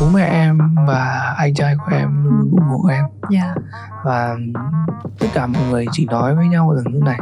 [0.00, 3.04] bố mẹ em và anh trai của em luôn luôn ủng hộ em.
[3.30, 3.54] Dạ.
[4.04, 4.36] Và
[5.18, 7.18] tất cả mọi người chỉ nói với nhau rằng như này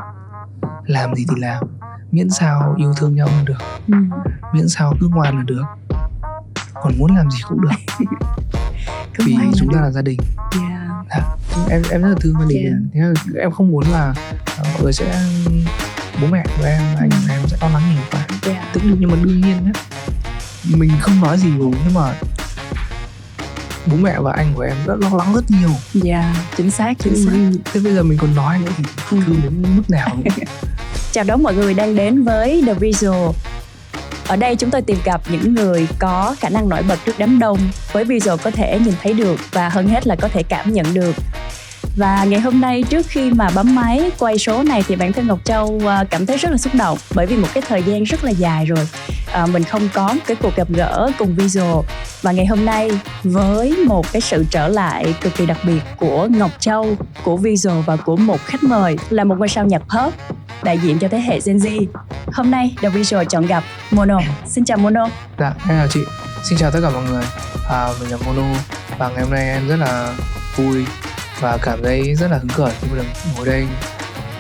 [0.87, 1.65] làm gì thì làm
[2.11, 3.59] miễn sao yêu thương nhau là được
[3.89, 3.95] ừ.
[4.53, 5.65] miễn sao cứ ngoan là được
[6.83, 7.69] còn muốn làm gì cũng được.
[9.19, 10.19] Vì chúng ta là gia đình.
[11.11, 11.21] Dạ.
[11.71, 12.91] Em em rất là thương gia đình.
[12.95, 13.15] Yeah.
[13.15, 14.15] thế là em không muốn là
[14.59, 15.25] ờ, mọi người sẽ
[16.23, 18.27] bố mẹ của em anh của em sẽ lo lắng nhiều quá.
[18.43, 18.71] Dạ.
[18.73, 19.73] Tức nhưng mà đương nhiên nhé
[20.77, 22.15] mình không nói gì rồi nhưng mà
[23.87, 27.25] bố mẹ và anh của em rất lo lắng rất nhiều dạ chính xác chính
[27.27, 29.19] xác thế, bây giờ mình còn nói nữa thì Ừ.
[29.27, 30.17] thương đến mức nào.
[31.13, 33.31] Chào đón mọi người đang đến với The Visual.
[34.29, 37.39] Ở đây chúng tôi tìm gặp những người có khả năng nổi bật trước đám
[37.39, 37.59] đông
[37.93, 40.95] với visual có thể nhìn thấy được và hơn hết là có thể cảm nhận
[40.95, 41.15] được.
[41.97, 45.27] Và ngày hôm nay trước khi mà bấm máy quay số này thì bản thân
[45.27, 48.05] Ngọc Châu à, cảm thấy rất là xúc động bởi vì một cái thời gian
[48.05, 48.89] rất là dài rồi
[49.33, 51.85] à, mình không có một cái cuộc gặp gỡ cùng visual
[52.23, 52.91] và ngày hôm nay
[53.25, 57.81] với một cái sự trở lại cực kỳ đặc biệt của Ngọc Châu, của visual
[57.87, 60.15] và của một khách mời là một ngôi sao nhạc pop
[60.63, 61.87] đại diện cho thế hệ Gen Z.
[62.33, 64.21] Hôm nay The Visual chọn gặp Mono.
[64.47, 65.09] Xin chào Mono.
[65.39, 66.01] dạ em chào chị
[66.45, 67.23] xin chào tất cả mọi người
[67.71, 68.59] à, mình là mono
[68.99, 70.13] và ngày hôm nay em rất là
[70.57, 70.85] vui
[71.41, 73.05] và cảm thấy rất là hứng khởi khi được
[73.37, 73.67] ngồi đây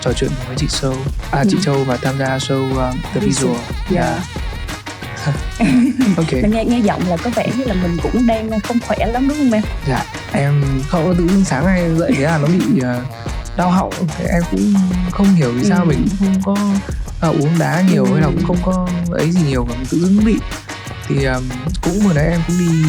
[0.00, 0.94] trò chuyện với chị Châu
[1.30, 1.62] à chị Ừ.
[1.64, 3.54] Châu và tham gia show um, The Visual.
[3.54, 3.56] Visual
[3.90, 4.18] Dạ.
[6.16, 8.96] Ok Mình nghe nghe giọng là có vẻ như là mình cũng đang không khỏe
[9.06, 9.62] lắm đúng không em?
[9.88, 13.00] dạ em không tự dưng sáng nay dậy thế là nó bị ờ,
[13.56, 14.74] đau họng Thế em cũng
[15.10, 15.88] không hiểu vì sao Ừ.
[15.88, 16.56] mình cũng không có
[17.20, 18.12] ờ, uống đá nhiều Ừ.
[18.12, 20.36] hay là cũng không có ấy gì nhiều mà mình tự dưng bị
[21.08, 21.48] thì ờm,
[21.82, 22.88] cũng vừa nãy em cũng đi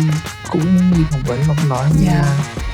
[0.51, 2.11] cũng đi phỏng vấn mà cũng nói Dạ.
[2.11, 2.25] yeah.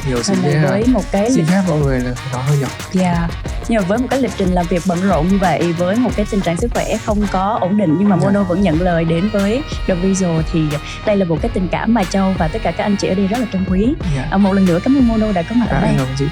[0.07, 2.67] Nhiều thế là là với một cái xin phép mọi người là nói hơi nhỏ
[2.93, 3.27] Dạ.
[3.69, 6.09] Nhưng mà với một cái lịch trình làm việc bận rộn như vậy với một
[6.15, 8.25] cái tình trạng sức khỏe không có ổn định nhưng mà Dạ.
[8.25, 10.61] Mono vẫn nhận lời đến với The Visual thì
[11.05, 13.15] đây là một cái tình cảm mà Châu và tất cả các anh chị ở
[13.15, 13.93] đây rất là trân quý.
[14.15, 16.07] dạ À, một lần nữa cảm ơn Mono đã có mặt ở dạ đây.
[16.19, 16.25] chị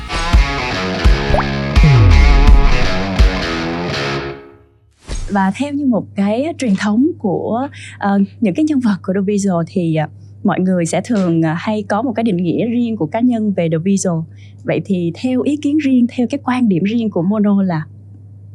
[5.30, 7.68] và theo như một cái truyền thống của
[8.00, 10.08] ờ, những cái nhân vật của The Visual thì ờ,
[10.44, 13.54] mọi người sẽ thường ờ, hay có một cái định nghĩa riêng của cá nhân
[13.54, 14.20] về The Visual
[14.64, 17.86] vậy thì theo ý kiến riêng theo cái quan điểm riêng của Mono là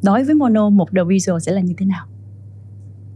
[0.02, 2.06] đối với Mono một The Visual sẽ là như thế nào?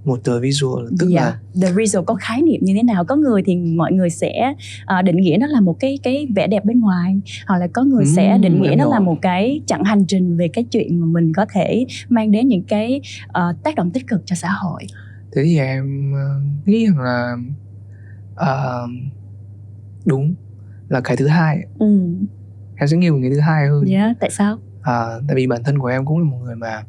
[0.05, 3.05] một tờ visual tức Dạ, là The Visual có khái niệm như thế nào?
[3.05, 4.55] Có người thì mọi người sẽ
[4.85, 7.85] ờ, định nghĩa nó là một cái cái vẻ đẹp bên ngoài, hoặc là có
[7.85, 11.07] người sẽ định nghĩa nó là một cái chặng hành trình về cái chuyện mà
[11.07, 14.87] mình có thể mang đến những cái ờ, tác động tích cực cho xã hội.
[15.33, 17.37] thế thì em ờ, nghĩ rằng là
[18.47, 18.87] ờ,
[20.05, 20.35] đúng
[20.89, 22.15] là cái thứ hai Ừ.
[22.77, 24.59] em sẽ nghiêng về cái thứ hai hơn Dạ, tại sao?
[24.83, 26.83] à, tại vì bản thân của em cũng là một người mà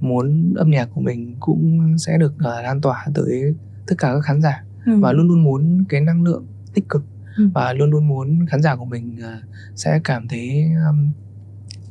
[0.00, 3.54] muốn âm nhạc của mình cũng sẽ được uh, lan tỏa tới
[3.86, 4.98] tất cả các khán giả Ừ.
[5.00, 7.04] và luôn luôn muốn cái năng lượng tích cực
[7.36, 7.48] Ừ.
[7.54, 9.44] và luôn luôn muốn khán giả của mình uh,
[9.76, 11.10] sẽ cảm thấy um,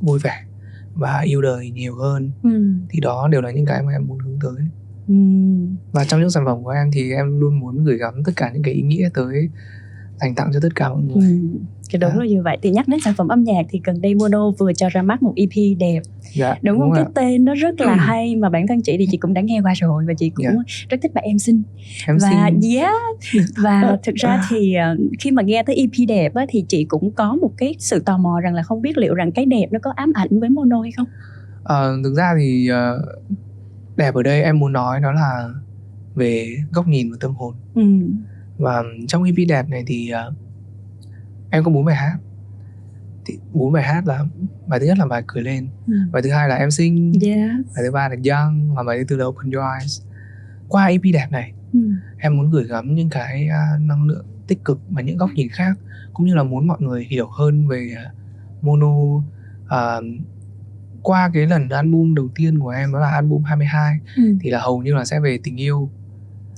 [0.02, 0.44] vui vẻ
[0.94, 2.74] và yêu đời nhiều hơn Ừ.
[2.90, 4.66] thì đó đều là những cái mà em muốn hướng tới
[5.08, 5.14] Ừ.
[5.92, 8.52] và trong những sản phẩm của em thì em luôn muốn gửi gắm tất cả
[8.54, 9.50] những cái ý nghĩa tới
[10.22, 11.40] dành tặng cho tất cả mọi người Ừ.
[11.90, 12.20] Thì đúng Dạ.
[12.20, 14.74] là như vậy thì nhắc đến sản phẩm âm nhạc thì gần đây Mono vừa
[14.74, 16.02] cho ra mắt một EP đẹp
[16.34, 17.12] dạ đúng không rồi cái ạ.
[17.16, 19.74] tên nó rất là hay mà bản thân chị thì chị cũng đã nghe qua
[19.82, 20.52] rồi và chị cũng Dạ.
[20.90, 21.64] rất thích bài em xinh
[22.08, 22.94] em và xin yeah
[23.64, 27.12] và thực ra thì ờ, khi mà nghe tới EP đẹp á, thì chị cũng
[27.12, 29.80] có một cái sự tò mò rằng là không biết liệu rằng cái đẹp nó
[29.82, 31.08] có ám ảnh với Mono hay không
[31.64, 33.06] Ờ, thực ra thì ờ,
[33.96, 35.50] đẹp ở đây em muốn nói đó là
[36.16, 37.84] về góc nhìn và tâm hồn ừ.
[38.58, 40.34] và trong EP đẹp này thì ờ,
[41.50, 42.18] em có bốn bài hát
[43.26, 44.26] thì bốn bài hát là
[44.68, 45.94] bài thứ nhất là bài cười lên Ừ.
[46.12, 49.04] bài thứ hai là em xinh yes bài thứ ba là young và bài thứ
[49.08, 50.02] tư là open your eyes
[50.68, 51.80] qua EP đẹp này ừ.
[52.18, 55.48] em muốn gửi gắm những cái à, năng lượng tích cực và những góc nhìn
[55.52, 55.78] khác
[56.14, 58.12] cũng như là muốn mọi người hiểu hơn về à,
[58.62, 58.94] mono
[59.68, 59.96] à,
[61.04, 64.24] qua cái lần album đầu tiên của em đó là album 22 Ừ.
[64.42, 65.90] thì là hầu như là sẽ về tình yêu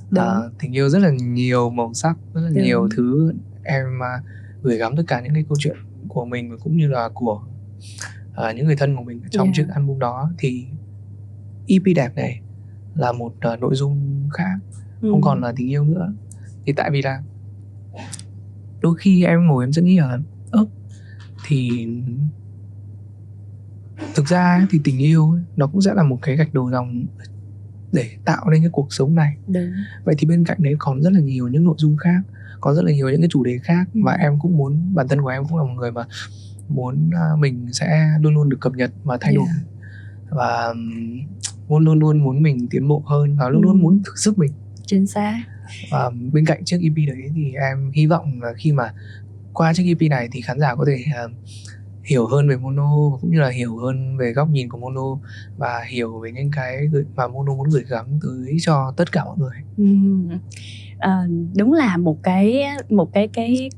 [0.10, 0.24] Đúng.
[0.24, 2.64] à, tình yêu rất là nhiều màu sắc rất là Đúng.
[2.64, 4.22] nhiều thứ em à,
[4.62, 5.76] gửi gắm tất cả những cái câu chuyện
[6.08, 7.42] của mình và cũng như là của
[8.36, 9.56] à, những người thân của mình trong Yeah.
[9.56, 10.66] chiếc album đó thì
[11.68, 12.42] EP đẹp này
[12.96, 14.56] là một à, nội dung khác
[15.02, 15.10] Ừ.
[15.12, 16.14] không còn là tình yêu nữa
[16.66, 17.22] thì tại vì là
[18.82, 20.20] đôi khi em ngồi em sẽ nghĩ là
[20.52, 20.66] ơ
[21.48, 21.88] thì
[24.16, 26.72] thực ra ấy, thì tình yêu ấy, nó cũng sẽ là một cái gạch đầu
[26.72, 27.06] dòng
[27.92, 29.72] để tạo nên cái cuộc sống này đúng
[30.04, 32.22] vậy thì bên cạnh đấy còn rất là nhiều những nội dung khác
[32.62, 34.00] có rất là nhiều những cái chủ đề khác Ừ.
[34.04, 36.04] và em cũng muốn bản thân của em cũng là một người mà
[36.70, 39.66] muốn à, mình sẽ luôn luôn được cập nhật và thay đổi Yeah.
[40.30, 41.20] và ừm,
[41.68, 43.66] muốn luôn luôn muốn mình tiến bộ hơn và luôn Ừ.
[43.66, 44.52] luôn muốn thử sức mình
[44.86, 45.44] chính xác
[45.92, 48.94] và bên cạnh chiếc EP đấy thì em hy vọng là khi mà
[49.54, 51.32] qua chiếc EP này thì khán giả có thể uh,
[52.06, 55.18] hiểu hơn về mono cũng như là hiểu hơn về góc nhìn của mono
[55.58, 59.38] và hiểu về những cái mà mono muốn gửi gắm tới cho tất cả mọi
[59.38, 59.58] người.
[59.78, 59.86] Ừ.
[61.00, 63.70] À, đúng là một cái một cái cái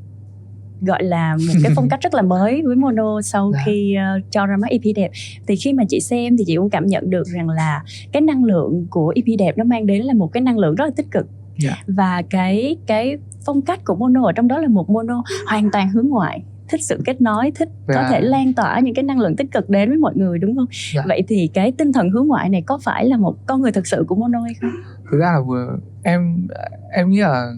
[0.82, 3.60] gọi là một cái phong cách rất là mới với mono sau dạ.
[3.66, 5.12] khi uh, cho ra mắt EP đẹp
[5.48, 8.44] thì khi mà chị xem thì chị cũng cảm nhận được rằng là cái năng
[8.44, 11.12] lượng của EP đẹp nó mang đến là một cái năng lượng rất là tích
[11.12, 11.26] cực
[11.64, 11.78] yeah.
[11.78, 11.84] Dạ.
[11.88, 15.90] và cái cái phong cách của mono ở trong đó là một mono hoàn toàn
[15.90, 17.88] hướng ngoại thích sự kết nối thích yeah.
[17.88, 18.10] có dạ.
[18.10, 20.68] thể lan tỏa những cái năng lượng tích cực đến với mọi người đúng không
[20.94, 21.08] yeah.
[21.08, 23.88] vậy thì cái tinh thần hướng ngoại này có phải là một con người thực
[23.88, 24.72] sự của mono hay không
[25.12, 26.48] thực ra là vừa em
[26.92, 27.54] em nghĩ là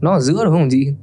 [0.00, 0.94] nó ở giữa đúng không chị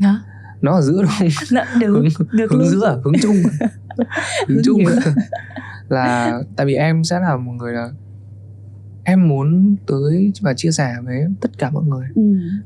[0.00, 0.20] hả
[0.60, 2.68] nó ở giữa đúng không Nó, được, hướng, được hướng luôn.
[2.68, 3.36] giữa hướng chung
[4.48, 4.80] hướng chung
[5.88, 7.90] là tại vì em sẽ là một người là
[9.04, 12.22] em muốn tới và chia sẻ với tất cả mọi người ừ.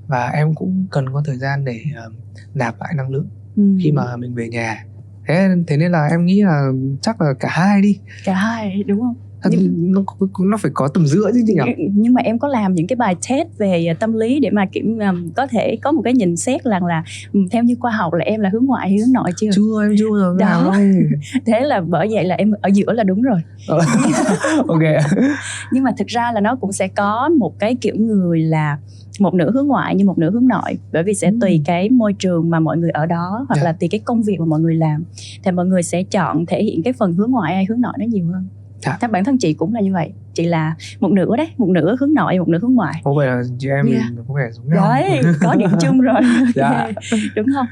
[0.07, 2.13] và em cũng cần có thời gian để uh,
[2.55, 3.63] nạp lại năng lượng ừ.
[3.83, 4.85] khi mà mình về nhà.
[5.29, 6.71] Thế thế nên là em nghĩ là
[7.03, 7.99] chắc là cả hai đi.
[8.25, 9.15] Cả hai đúng không?
[9.51, 10.03] Nhưng, nó
[10.39, 11.89] nó phải có tầm giữa chứ chị nhỉ?
[11.95, 14.67] Nhưng mà em có làm những cái bài test về à, tâm lý để mà
[14.73, 17.91] kiểm um, có thể có một cái nhìn xét rằng là um, theo như khoa
[17.91, 19.51] học là em là hướng ngoại hay hướng nội chưa?
[19.53, 20.75] Chưa em chưa rồi đó.
[21.47, 23.41] thế là bởi vậy là em ở giữa là đúng rồi.
[23.69, 23.79] Ờ,
[24.69, 24.83] ok.
[25.73, 28.79] Nhưng mà thực ra là nó cũng sẽ có một cái kiểu người là
[29.21, 31.39] một nửa hướng ngoại như một nửa hướng nội bởi vì sẽ ừ.
[31.41, 33.65] tùy cái môi trường mà mọi người ở đó hoặc yeah.
[33.65, 33.71] Dạ.
[33.71, 35.05] là tùy cái công việc mà mọi người làm
[35.45, 38.05] thì mọi người sẽ chọn thể hiện cái phần hướng ngoại hay hướng nội nó
[38.09, 38.49] nhiều hơn
[38.81, 38.99] dạ.
[39.01, 41.97] theo bản thân chị cũng là như vậy chị là một nửa đấy một nửa
[42.01, 44.05] hướng nội một nửa hướng ngoại có vẻ là chị em yeah.
[44.15, 46.21] mình có vẻ giống nhau đấy có điểm chung rồi
[46.55, 46.91] dạ.
[47.37, 47.67] đúng không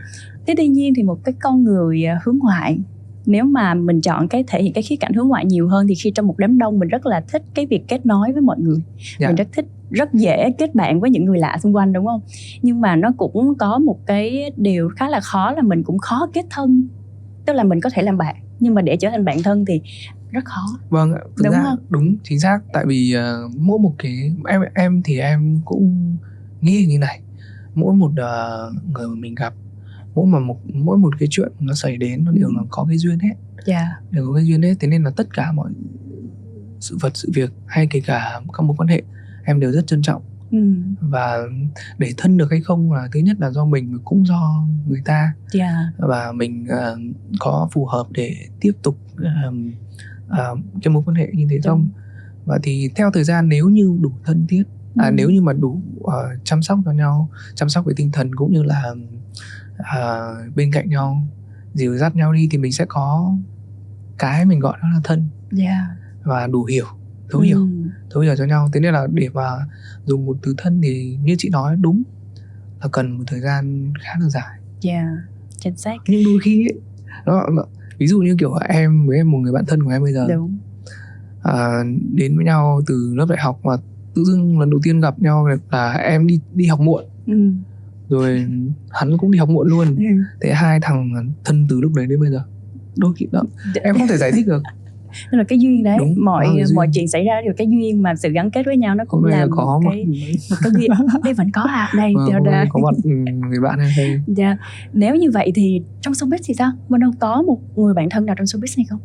[0.46, 2.78] thế tuy nhiên thì một cái con người à, hướng ngoại
[3.26, 5.94] nếu mà mình chọn cái thể hiện cái khía cạnh hướng ngoại nhiều hơn thì
[5.94, 8.58] khi trong một đám đông mình rất là thích cái việc kết nối với mọi
[8.58, 8.82] người
[9.20, 9.30] yeah.
[9.30, 12.20] mình rất thích rất dễ kết bạn với những người lạ xung quanh đúng không
[12.62, 16.28] nhưng mà nó cũng có một cái điều khá là khó là mình cũng khó
[16.32, 16.88] kết thân
[17.46, 19.80] tức là mình có thể làm bạn nhưng mà để trở thành bạn thân thì
[20.30, 21.78] rất khó vâng thực đúng ra không?
[21.88, 26.16] đúng chính xác tại vì uh, mỗi một cái em em thì em cũng
[26.60, 27.20] nghĩ như này
[27.74, 29.54] mỗi một uh, người mà mình gặp
[30.14, 32.98] mỗi mà một mỗi một cái chuyện nó xảy đến nó đều là có cái
[32.98, 33.36] duyên hết yeah.
[33.66, 34.00] Dạ.
[34.10, 35.70] đều có cái duyên hết thế nên là tất cả mọi
[36.80, 39.02] sự vật sự việc hay kể cả các mối quan hệ
[39.44, 40.58] em đều rất trân trọng ừ.
[41.00, 41.38] và
[41.98, 45.34] để thân được hay không là thứ nhất là do mình cũng do người ta
[45.54, 45.72] yeah.
[45.98, 46.06] Dạ.
[46.08, 49.54] và mình uh, có phù hợp để tiếp tục uh,
[50.26, 51.62] uh, cái mối quan hệ như thế Đúng.
[51.64, 51.88] không
[52.46, 54.62] và thì theo thời gian nếu như đủ thân thiết
[54.96, 55.12] à, ừ.
[55.14, 56.12] nếu như mà đủ uh,
[56.44, 58.94] chăm sóc cho nhau chăm sóc về tinh thần cũng như là
[59.80, 61.26] uh, bên cạnh nhau
[61.74, 63.36] dìu dắt nhau đi thì mình sẽ có
[64.18, 65.28] cái mình gọi nó là thân
[65.58, 65.84] yeah.
[66.22, 66.86] và đủ hiểu
[67.30, 67.44] thấu ừ.
[67.44, 67.68] hiểu
[68.10, 68.68] thấu hiểu cho nhau.
[68.72, 69.50] Thế nên là để mà
[70.04, 72.02] dùng một từ thân thì như chị nói đúng
[72.82, 74.58] là cần một thời gian khá là dài.
[74.84, 75.06] Yeah
[75.60, 75.96] chính xác.
[76.08, 76.80] Nhưng đôi khi ấy,
[77.26, 77.64] nó, nó
[77.98, 80.26] ví dụ như kiểu em với em một người bạn thân của em bây giờ.
[80.28, 80.58] Đúng.
[81.42, 81.82] À,
[82.14, 83.72] đến với nhau từ lớp đại học mà
[84.14, 87.04] tự dưng lần đầu tiên gặp nhau là em đi đi học muộn.
[87.26, 87.52] Ừ.
[88.08, 88.46] rồi
[88.90, 89.96] hắn cũng đi học muộn luôn.
[89.96, 90.04] Ừ.
[90.40, 92.44] thế hai thằng thân từ lúc đấy đến bây giờ.
[92.96, 93.42] Đôi khi đó
[93.82, 94.62] em không thể giải thích được
[95.32, 98.14] nên là cái duyên đấy Đúng, mọi mọi chuyện xảy ra đều cái duyên mà
[98.14, 100.06] sự gắn kết với nhau nó cũng là có một cái
[100.50, 100.90] một cái duyên.
[101.24, 101.92] Đây vẫn có à?
[101.96, 102.14] Đây
[102.52, 103.10] à, có một ừ,
[103.48, 104.56] người bạn hay dạ.
[104.92, 106.72] Nếu như vậy thì trong showbiz thì sao?
[106.88, 109.00] Mình đâu có một người bạn thân nào trong showbiz hay không?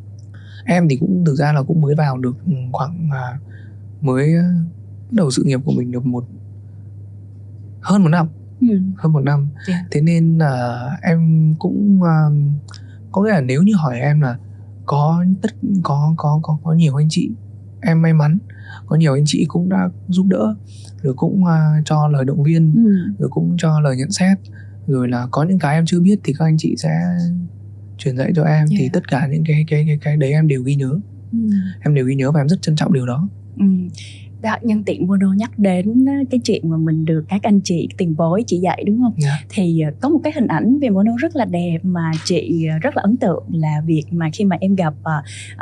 [0.66, 2.38] Em thì cũng thực ra là cũng mới vào được
[2.72, 3.40] khoảng à,
[4.02, 4.34] mới
[5.12, 6.26] đầu sự nghiệp của mình được một
[7.82, 8.28] hơn một năm.
[8.62, 8.80] Ừ.
[8.98, 9.48] hơn một năm.
[9.68, 9.68] Yeah.
[9.68, 9.88] Dạ.
[9.92, 12.34] thế nên là em cũng uh,
[13.12, 14.38] có nghĩa là nếu như hỏi em là
[14.86, 15.50] có tất
[15.84, 17.32] có có có có nhiều anh chị
[17.82, 18.38] em may mắn
[18.86, 20.56] có nhiều anh chị cũng đã giúp đỡ
[21.02, 23.14] rồi cũng uh, cho lời động viên ừ.
[23.20, 24.38] rồi cũng cho lời nhận xét
[24.88, 27.00] rồi là có những cái em chưa biết thì các anh chị sẽ
[27.98, 28.70] truyền dạy cho em yeah.
[28.78, 31.00] thì tất cả những cái cái cái cái đấy em đều ghi nhớ
[31.32, 31.40] ừ.
[31.82, 33.66] em đều ghi nhớ và em rất trân trọng điều đó ừ
[34.46, 38.16] đó, nhân tiện Mono nhắc đến cái chuyện mà mình được các anh chị tiền
[38.18, 39.14] bối chỉ dạy đúng không?
[39.24, 39.40] Yeah.
[39.42, 39.46] Dạ.
[39.50, 42.78] Thì ờ, có một cái hình ảnh về Mono rất là đẹp mà chị ờ,
[42.82, 44.94] rất là ấn tượng là việc mà khi mà em gặp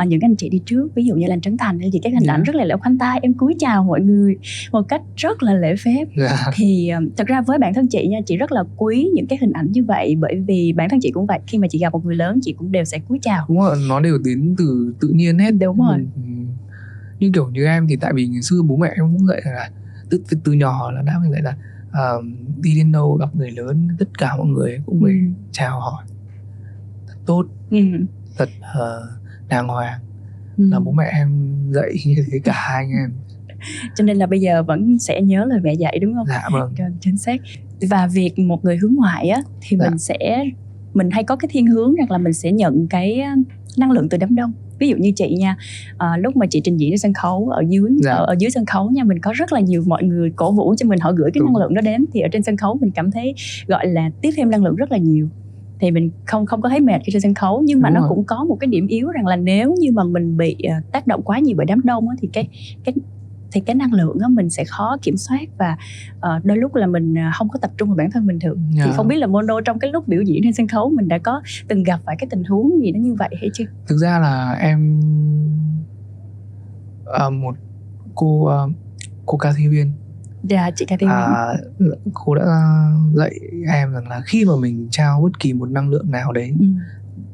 [0.02, 2.24] uh, những anh chị đi trước, ví dụ như là Trấn Thành thì các hình
[2.24, 2.36] yeah.
[2.36, 2.52] ảnh dạ.
[2.52, 4.36] rất là lễ khoanh tay, em cúi chào mọi người
[4.72, 6.06] một cách rất là lễ phép.
[6.18, 6.32] Yeah.
[6.32, 6.52] Dạ.
[6.56, 9.38] Thì uh, thật ra với bản thân chị nha, chị rất là quý những cái
[9.42, 11.94] hình ảnh như vậy bởi vì bản thân chị cũng vậy, khi mà chị gặp
[11.94, 13.46] một người lớn chị cũng đều sẽ cúi chào.
[13.50, 15.52] Đúng rồi, nó đều đến từ tự nhiên hết.
[15.52, 15.98] Đúng rồi.
[15.98, 16.08] Mình
[17.24, 19.70] như kiểu như em thì tại vì ngày xưa bố mẹ em cũng dạy là
[20.10, 21.56] từ từ nhỏ là đã dạy là
[21.88, 22.26] uh,
[22.62, 25.20] đi đến đâu gặp người lớn tất cả mọi người cũng phải ừ.
[25.52, 26.04] chào hỏi
[27.08, 27.78] thật tốt ừ.
[28.38, 30.00] thật uh, đàng hoàng
[30.58, 30.70] ừ.
[30.72, 33.12] là bố mẹ em dạy như thế cả hai anh em
[33.96, 36.74] cho nên là bây giờ vẫn sẽ nhớ lời mẹ dạy đúng không dạ vâng
[37.00, 37.42] chính xác
[37.90, 39.90] và việc một người hướng ngoại á thì Dạ.
[39.90, 40.46] mình sẽ
[40.94, 43.32] mình hay có cái thiên hướng rằng là mình sẽ nhận cái ờ,
[43.78, 45.56] năng lượng từ đám đông ví dụ như chị nha
[45.98, 48.12] à, lúc mà chị trình diễn trên sân khấu ở dưới Dạ.
[48.12, 50.76] ở, ở dưới sân khấu nha mình có rất là nhiều mọi người cổ vũ
[50.78, 51.48] cho mình họ gửi cái Đúng.
[51.54, 53.34] năng lượng đó đến thì ở trên sân khấu mình cảm thấy
[53.68, 55.30] gọi là tiếp thêm năng lượng rất là nhiều
[55.80, 58.00] thì mình không không có thấy mệt khi trên sân khấu nhưng mà Đúng nó
[58.00, 58.10] rồi.
[58.10, 61.08] cũng có một cái điểm yếu rằng là nếu như mà mình bị ờ, tác
[61.08, 62.48] động quá nhiều bởi đám đông á, thì cái
[62.84, 62.94] cái
[63.54, 65.78] thì cái năng lượng á mình sẽ khó kiểm soát và
[66.20, 68.58] ờ, đôi lúc là mình ờ, không có tập trung vào bản thân mình được
[68.70, 68.92] thì Dạ.
[68.96, 71.42] không biết là Mono trong cái lúc biểu diễn trên sân khấu mình đã có
[71.68, 73.66] từng gặp phải cái tình huống gì nó như vậy hay chưa?
[73.88, 75.00] thực ra là em
[77.14, 77.56] à, một
[78.16, 78.58] cô à,
[79.26, 79.92] cô ca thi viên
[80.44, 81.16] Dạ chị Cathy Nguyễn.
[81.18, 81.54] à,
[82.14, 82.46] cô đã
[83.16, 83.32] dạy
[83.74, 86.66] em rằng là khi mà mình trao bất kỳ một năng lượng nào đấy Ừ,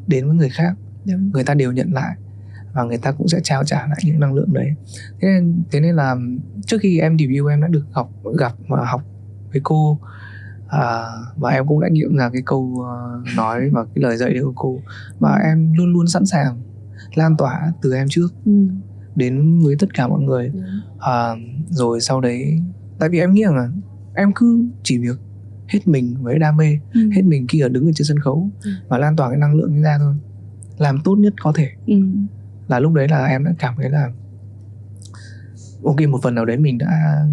[0.07, 0.73] đến với người khác
[1.05, 1.31] đúng.
[1.33, 2.15] người ta đều nhận lại
[2.79, 4.67] và người ta cũng sẽ trao trả lại những năng lượng đấy.
[5.21, 6.15] Thế nên thế nên là
[6.65, 9.01] trước khi em debut em đã được học gặp và học
[9.51, 9.99] với cô.
[10.67, 11.03] À,
[11.37, 14.53] và em cũng đã nghiệm ra cái câu ờ, nói và cái lời dạy của
[14.55, 14.79] cô.
[15.19, 16.61] Và em luôn luôn sẵn sàng
[17.15, 18.51] lan tỏa từ em trước Ừ,
[19.15, 20.51] đến với tất cả mọi người.
[20.99, 21.35] À,
[21.69, 22.59] rồi sau đấy
[22.99, 23.69] tại vì em nghĩ rằng là
[24.13, 25.17] em cứ chỉ việc
[25.67, 28.49] hết mình với đam mê Ừ, hết mình khi ở đứng ở trên sân khấu
[28.63, 28.69] Ừ.
[28.87, 30.15] và lan tỏa cái năng lượng ra thôi
[30.77, 31.69] làm tốt nhất có thể.
[31.85, 31.93] Ừ,
[32.69, 34.11] là lúc đấy là em đã cảm thấy là
[35.83, 37.25] ok một phần nào đấy mình đã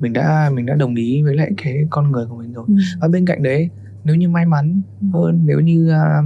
[0.00, 2.64] mình đã mình đã đồng ý với lại cái con người của mình rồi.
[2.68, 3.70] Ừ, và bên cạnh đấy
[4.04, 4.82] nếu như may mắn
[5.12, 6.22] hơn nếu như à,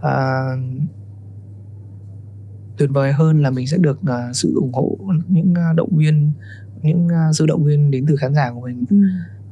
[0.00, 0.42] à,
[2.76, 6.32] tuyệt vời hơn là mình sẽ được à, sự ủng hộ những à, động viên
[6.82, 8.84] những à, sự động viên đến từ khán giả của mình.
[8.90, 8.96] Ừ,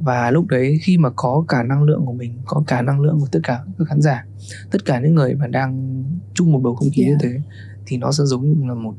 [0.03, 3.21] và lúc đấy khi mà có cả năng lượng của mình có cả năng lượng
[3.21, 4.25] của tất cả các khán giả
[4.71, 6.03] tất cả những người mà đang
[6.35, 7.21] chung một bầu không khí như Yeah.
[7.23, 7.41] thế
[7.87, 8.95] thì nó sẽ giống như là một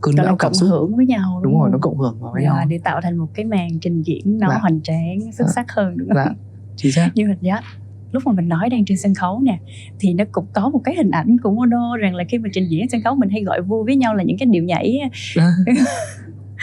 [0.00, 1.72] cơn bão cảm cộng xúc hưởng với nhau đúng rồi không?
[1.72, 4.38] nó cộng hưởng vào với Dạ, nhau để tạo thành một cái màn trình diễn
[4.38, 4.58] nó Dạ.
[4.58, 5.52] hoành tráng xuất Dạ.
[5.54, 6.16] sắc hơn đúng không?
[6.16, 6.34] dạ
[6.76, 7.64] chính xác như hình dắt
[8.12, 9.58] lúc mà mình nói đang trên sân khấu nè
[9.98, 12.68] thì nó cũng có một cái hình ảnh của Mono rằng là khi mà trình
[12.70, 14.98] diễn sân khấu mình hay gọi vui với nhau là những cái điệu nhảy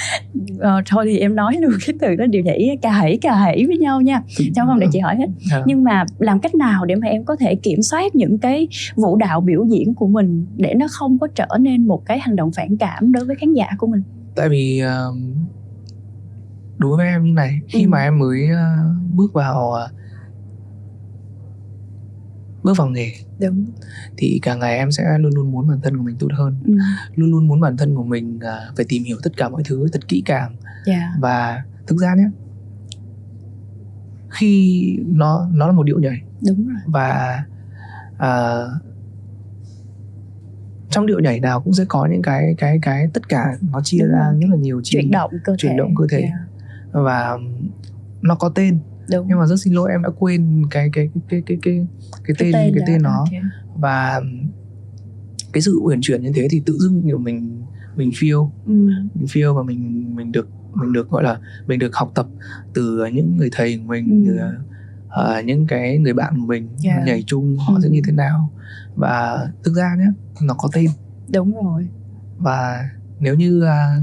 [0.60, 3.66] ờ, thôi thì em nói luôn cái từ đó điệu nhảy cà hỉ cà hỉ
[3.66, 4.22] với nhau nha
[4.56, 5.64] cho không để chị hỏi hết Dạ.
[5.66, 9.16] nhưng mà làm cách nào để mà em có thể kiểm soát những cái vũ
[9.18, 12.52] đạo biểu diễn của mình để nó không có trở nên một cái hành động
[12.58, 14.02] phản cảm đối với khán giả của mình
[14.36, 15.12] tại vì ờ,
[16.78, 17.88] đối với em như này khi Ừ.
[17.90, 18.66] mà em mới ờ,
[19.16, 19.90] bước vào ờ,
[22.64, 23.12] bước vào nghề.
[23.40, 23.66] Đúng.
[24.18, 26.56] Thì càng ngày em sẽ luôn luôn muốn bản thân của mình tốt hơn.
[26.66, 26.74] Ừ.
[27.16, 29.88] luôn luôn muốn bản thân của mình à, phải tìm hiểu tất cả mọi thứ
[29.94, 30.56] thật kỹ càng.
[30.86, 31.14] Dạ.
[31.20, 32.30] Và thực ra nhé
[34.30, 36.22] khi nó nó là một điệu nhảy.
[36.48, 36.78] Đúng rồi.
[36.86, 37.40] Và
[38.18, 38.62] à,
[40.90, 44.06] trong điệu nhảy nào cũng sẽ có những cái cái cái tất cả nó chia
[44.08, 45.58] ra rất là nhiều chi chuyển động cơ thể.
[45.58, 46.22] chuyển động cơ thể.
[46.22, 47.38] Dạ, và
[48.22, 48.80] nó có tên
[49.12, 51.86] đúng nhưng mà rất xin lỗi em đã quên cái cái cái cái cái
[52.24, 52.86] cái, cái tên cái đó.
[52.88, 53.30] tên nó Ok.
[53.76, 54.22] và
[55.54, 58.72] cái sự uyển chuyển như thế thì tự dưng kiểu mình mình feel ừ.
[59.14, 62.28] mình feel và mình mình được mình được gọi là mình được học tập
[62.74, 64.32] từ những người thầy của mình Ừ.
[64.32, 64.38] từ
[65.08, 67.04] ờ, những cái người bạn của mình Yeah.
[67.06, 67.80] nhảy chung họ Ừ.
[67.84, 68.52] sẽ như thế nào
[68.96, 70.08] và thực ra nhé
[70.42, 70.88] nó có tên
[71.34, 71.88] đúng rồi
[72.38, 73.96] và nếu như à,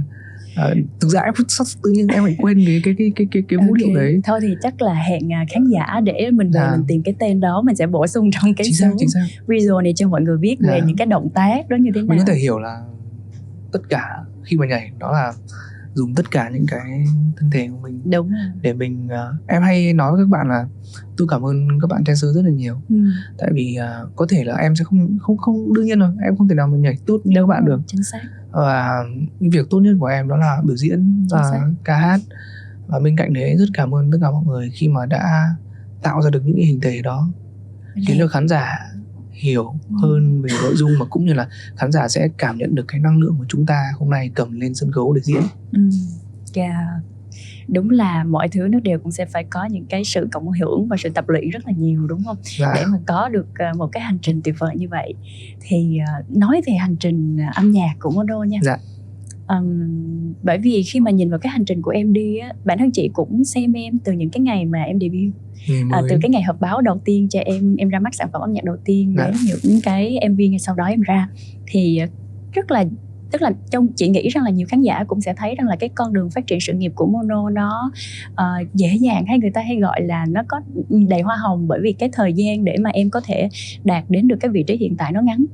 [0.56, 1.34] à, thực ra em
[1.82, 3.76] tự nhiên em lại quên cái cái cái cái cái cái vũ Ok.
[3.78, 6.70] điệu đấy thôi thì chắc là hẹn à, khán giả để mình về Dạ.
[6.76, 9.20] mình tìm cái tên đó mình sẽ bổ sung trong cái chính xác chính xác
[9.46, 10.86] video này cho mọi người biết về Dạ.
[10.86, 12.82] những cái động tác đó như thế nào mình có thể hiểu là
[13.72, 14.02] tất cả
[14.44, 15.32] khi mà nhảy đó là
[15.94, 17.04] dùng tất cả những cái
[17.36, 18.38] thân thể của mình đúng rồi.
[18.62, 20.66] để mình à, em hay nói với các bạn là
[21.16, 22.96] tôi cảm ơn các bạn dancer rất là nhiều ừ.
[23.38, 26.36] tại vì à, có thể là em sẽ không không không đương nhiên rồi em
[26.36, 28.20] không thể nào mà nhảy tốt như các bạn được chính xác
[28.54, 29.04] và
[29.40, 32.20] cái việc tốt nhất của em đó là biểu diễn và ca hát.
[32.86, 35.54] Và bên cạnh đấy rất cảm ơn tất cả mọi người khi mà đã
[36.02, 37.28] tạo ra được những hình thể đó.
[38.06, 38.78] Khiến cho khán giả
[39.30, 42.84] hiểu hơn về nội dung mà cũng như là khán giả sẽ cảm nhận được
[42.88, 45.42] cái năng lượng của chúng ta hôm nay cầm lên sân khấu để diễn.
[45.72, 45.80] Ừ.
[46.54, 47.00] Dạ.
[47.68, 50.88] Đúng là mọi thứ nó đều cũng sẽ phải có những cái sự cộng hưởng
[50.88, 52.36] và sự tập luyện rất là nhiều đúng không?
[52.58, 55.14] Để và mà có được ờ, một cái hành trình tuyệt vời như vậy.
[55.60, 58.58] Thì ờ, nói về hành trình ờ, âm nhạc của Mono nha.
[58.62, 58.76] Dạ.
[59.48, 62.78] Ừm, bởi vì khi mà nhìn vào cái hành trình của em đi á bản
[62.78, 65.32] thân chị cũng xem em từ những cái ngày mà em debut
[65.90, 68.40] à, từ cái ngày họp báo đầu tiên cho em em ra mắt sản phẩm
[68.42, 69.26] âm nhạc đầu tiên Dạ.
[69.26, 71.28] đến những cái MV ngay sau đó em ra.
[71.66, 72.00] Thì
[72.52, 72.84] rất là
[73.30, 75.76] tức là trong chị nghĩ rằng là nhiều khán giả cũng sẽ thấy rằng là
[75.76, 77.90] cái con đường phát triển sự nghiệp của Mono nó
[78.34, 80.60] ờ, dễ dàng hay người ta hay gọi là nó có
[81.08, 83.48] đầy hoa hồng bởi vì cái thời gian để mà em có thể
[83.84, 85.44] đạt đến được cái vị trí hiện tại nó ngắn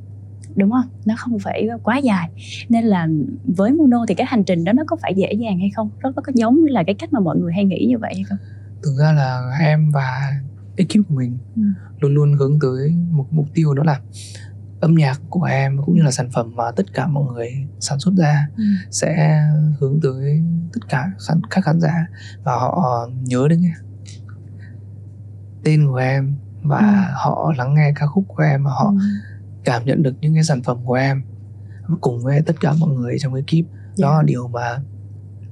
[0.57, 0.85] đúng không?
[1.05, 2.29] Nó không phải quá dài.
[2.69, 3.09] Nên là
[3.45, 5.91] với mono thì cái hành trình đó nó có phải dễ dàng hay không?
[6.03, 8.25] Nó có giống như là cái cách mà mọi người hay nghĩ như vậy hay
[8.25, 8.39] không?
[8.83, 10.33] Thực ra là em và
[10.77, 11.62] ekip của mình ừ.
[12.00, 14.00] luôn luôn hướng tới một mục tiêu đó là
[14.80, 17.99] âm nhạc của em cũng như là sản phẩm mà tất cả mọi người sản
[17.99, 18.64] xuất ra ừ.
[18.90, 19.42] sẽ
[19.80, 22.06] hướng tới tất cả khán, các khán giả
[22.42, 23.62] và họ nhớ đến
[25.64, 27.14] tên của em và ừ.
[27.25, 29.06] họ lắng nghe ca khúc của em và họ ừ.
[29.64, 31.22] cảm nhận được những cái sản phẩm của em
[32.00, 33.66] cùng với tất cả mọi người trong ekip yeah.
[33.99, 34.26] đó là dạ.
[34.26, 34.78] điều mà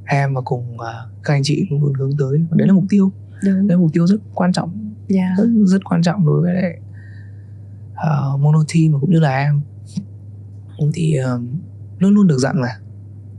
[0.05, 0.81] em và cùng uh,
[1.25, 3.13] các anh chị luôn luôn hướng tới và đấy là mục tiêu
[3.45, 3.69] Đúng.
[3.69, 5.31] đấy là mục tiêu rất quan trọng yeah.
[5.39, 5.45] Dạ.
[5.45, 6.81] rất, rất quan trọng đối với lại
[7.99, 9.61] uh, mono team và cũng như là em
[10.95, 11.41] thì uh,
[11.99, 12.79] luôn luôn được dặn là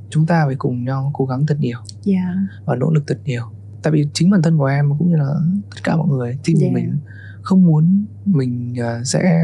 [0.10, 2.24] chúng ta phải cùng nhau cố gắng thật nhiều yeah.
[2.26, 2.36] Dạ.
[2.66, 3.44] và nỗ lực thật nhiều
[3.84, 5.34] tại vì chính bản thân của em cũng như là
[5.72, 6.72] tất cả mọi người team yeah.
[6.72, 6.98] của mình
[7.42, 9.44] không muốn mình uh, sẽ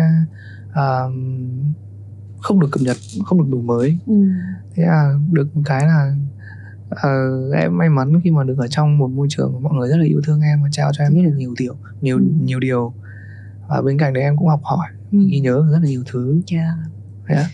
[0.69, 1.13] uh,
[2.41, 4.13] không được cập nhật không được đổi mới ừ.
[4.75, 6.15] thế là được cái là
[6.89, 9.97] uh, em may mắn khi mà được ở trong một môi trường mọi người rất
[9.97, 12.23] là yêu thương em và trao cho em rất là nhiều điều nhiều ừ.
[12.43, 12.93] nhiều điều
[13.69, 15.19] và bên cạnh đấy em cũng học hỏi ừ.
[15.29, 16.75] ghi nhớ rất là nhiều thứ yeah.
[17.27, 17.45] yeah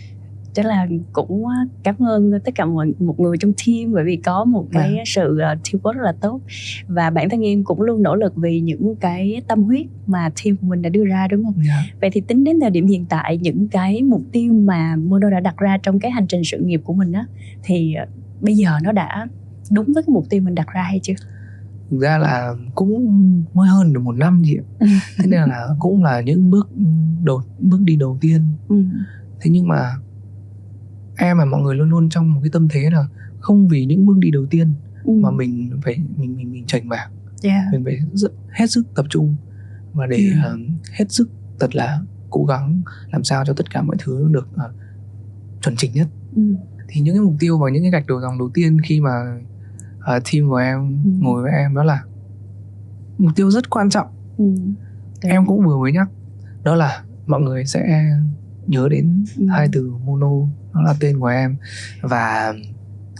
[0.54, 1.44] chắc là cũng
[1.82, 5.02] cảm ơn tất cả mọi một người trong team bởi vì có một cái à.
[5.06, 6.40] sự teamwork rất là tốt
[6.86, 10.56] và bản thân em cũng luôn nỗ lực vì những cái tâm huyết mà team
[10.56, 11.54] của mình đã đưa ra đúng không?
[11.56, 11.66] Yeah.
[11.66, 11.94] Dạ.
[12.00, 15.40] Vậy thì tính đến thời điểm hiện tại những cái mục tiêu mà Mono đã
[15.40, 17.26] đặt ra trong cái hành trình sự nghiệp của mình á
[17.62, 18.08] thì uh,
[18.40, 19.26] bây giờ nó đã
[19.70, 21.14] đúng với cái mục tiêu mình đặt ra hay chưa?
[21.92, 24.86] Thực ra là cũng mới hơn được một năm chị ạ
[25.18, 26.68] thế nên là cũng là những bước
[27.24, 28.76] đầu bước đi đầu tiên ừ.
[29.40, 29.94] thế nhưng mà
[31.16, 33.06] em và mọi người luôn luôn trong một cái tâm thế là
[33.40, 34.72] không vì những bước đi đầu tiên
[35.04, 35.12] ừ.
[35.12, 37.06] mà mình phải mình mình mình chảnh vào
[37.42, 37.64] yeah.
[37.72, 39.36] mình phải rất, hết sức tập trung
[39.92, 40.54] và để yeah.
[40.54, 40.60] uh,
[40.92, 41.30] hết sức
[41.60, 42.82] thật là cố gắng
[43.12, 44.72] làm sao cho tất cả mọi thứ được uh,
[45.62, 46.42] chuẩn chỉnh nhất ừ.
[46.88, 49.10] thì những cái mục tiêu và những cái gạch đầu dòng đầu tiên khi mà
[50.16, 51.10] uh, team của em ừ.
[51.20, 52.02] ngồi với em đó là
[53.18, 54.06] mục tiêu rất quan trọng
[54.38, 54.44] ừ.
[55.20, 56.08] em cũng vừa mới nhắc
[56.62, 58.10] đó là mọi người sẽ
[58.66, 59.46] nhớ đến ừ.
[59.46, 60.30] hai từ mono
[60.72, 61.56] nó là tên của em
[62.00, 62.54] và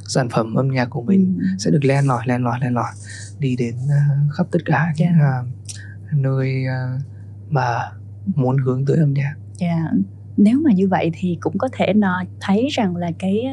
[0.09, 1.47] sản phẩm âm nhạc của mình ừ.
[1.59, 2.93] sẽ được len lỏi len lỏi len lỏi
[3.39, 7.03] đi đến uh, khắp tất cả những uh, nơi uh,
[7.51, 7.91] mà
[8.27, 9.35] muốn hướng tới âm nhạc.
[9.59, 9.93] Yeah
[10.37, 13.45] nếu mà như vậy thì cũng có thể nó thấy rằng là cái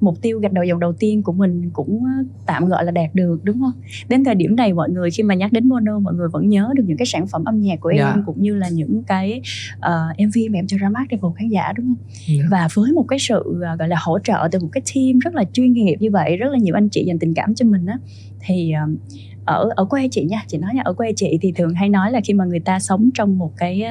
[0.00, 2.04] mục tiêu gạch đầu dòng đầu tiên của mình cũng
[2.46, 3.72] tạm gọi là đạt được đúng không
[4.08, 6.70] đến thời điểm này mọi người khi mà nhắc đến mono mọi người vẫn nhớ
[6.74, 8.00] được những cái sản phẩm âm nhạc của yeah.
[8.00, 8.22] em dạ.
[8.26, 9.40] cũng như là những cái
[9.76, 12.40] uh, ờ, mv mà em cho ra mắt để phục khán giả đúng không yeah.
[12.40, 12.48] Dạ.
[12.50, 15.34] và với một cái sự uh, gọi là hỗ trợ từ một cái team rất
[15.34, 17.86] là chuyên nghiệp như vậy rất là nhiều anh chị dành tình cảm cho mình
[17.86, 17.98] á
[18.40, 18.98] thì uh,
[19.44, 22.12] ở ở quê chị nha chị nói nha ở quê chị thì thường hay nói
[22.12, 23.84] là khi mà người ta sống trong một cái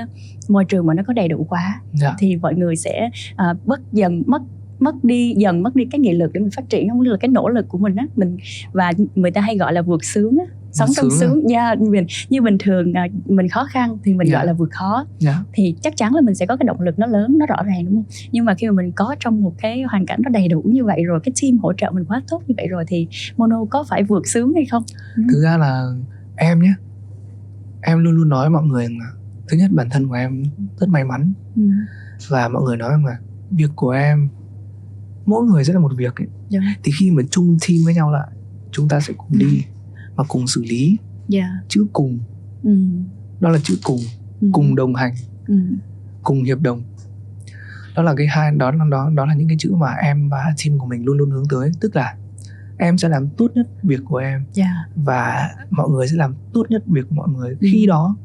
[0.50, 1.82] môi trường mà nó có đầy đủ quá yeah.
[1.94, 2.16] Dạ.
[2.20, 4.42] thì mọi người sẽ uh, bất dần mất
[4.80, 7.30] mất đi dần mất đi cái nghị lực để mình phát triển không là cái
[7.30, 8.38] nỗ lực của mình á mình
[8.72, 12.06] và người ta hay gọi là vượt sướng á sống trong sướng nha yeah, mình
[12.30, 14.34] như bình thường à, mình khó khăn thì mình yeah.
[14.34, 14.52] gọi dạ.
[14.52, 15.06] là vượt khó yeah.
[15.20, 15.44] Dạ.
[15.54, 17.86] thì chắc chắn là mình sẽ có cái động lực nó lớn nó rõ ràng
[17.86, 20.48] đúng không nhưng mà khi mà mình có trong một cái hoàn cảnh nó đầy
[20.48, 23.08] đủ như vậy rồi cái team hỗ trợ mình quá tốt như vậy rồi thì
[23.38, 24.84] mono có phải vượt sướng hay không
[25.16, 25.86] thực ra là
[26.36, 26.74] em nhé
[27.82, 29.06] em luôn luôn nói với mọi người là
[29.50, 30.44] thứ nhất bản thân của em
[30.80, 31.62] rất may mắn ừ.
[32.30, 33.18] và mọi người nói rằng là
[33.52, 34.30] việc của em
[35.30, 36.28] mỗi người sẽ là một việc ấy.
[36.52, 36.64] Yeah.
[36.64, 36.76] Dạ.
[36.84, 38.28] thì khi mà chung team với nhau lại
[38.72, 39.64] chúng ta sẽ cùng đi
[40.16, 40.98] và cùng xử lý
[41.32, 41.50] yeah.
[41.50, 41.62] Dạ.
[41.68, 42.20] chữ cùng
[42.64, 42.78] ừ.
[43.40, 44.00] đó là chữ cùng
[44.42, 44.50] ừ.
[44.54, 45.14] cùng đồng hành
[45.48, 45.56] ừ.
[46.24, 46.84] cùng hiệp đồng
[47.96, 50.54] đó là cái hai đó là đó đó là những cái chữ mà em và
[50.66, 52.16] team của mình luôn luôn hướng tới tức là
[52.78, 54.48] em sẽ làm tốt nhất việc của em yeah.
[54.54, 54.86] Dạ.
[54.96, 57.68] và mọi người sẽ làm tốt nhất việc của mọi người ừ.
[57.72, 58.18] khi đó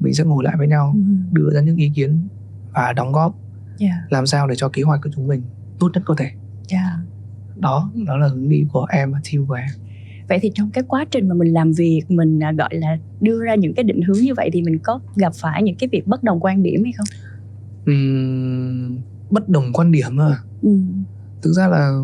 [0.00, 1.00] mình sẽ ngồi lại với nhau ừ.
[1.32, 2.28] đưa ra những ý kiến
[2.72, 3.34] và đóng góp
[3.78, 4.12] yeah.
[4.12, 5.42] làm sao để cho kế hoạch của chúng mình
[5.78, 6.30] tốt nhất có thể
[6.70, 6.92] yeah.
[7.56, 9.68] đó đó là hướng đi của em và team của em
[10.28, 13.44] vậy thì trong cái quá trình mà mình làm việc mình à, gọi là đưa
[13.44, 16.06] ra những cái định hướng như vậy thì mình có gặp phải những cái việc
[16.06, 17.06] bất đồng quan điểm hay không
[17.90, 18.98] uhm,
[19.30, 20.78] bất đồng quan điểm à ừ.
[21.42, 22.00] thực ra là